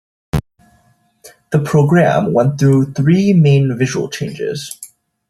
[1.51, 4.79] The programme went through three main visual changes.